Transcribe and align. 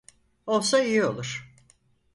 Olsa 0.47 0.79
iyi 0.83 1.03
olur. 1.05 1.51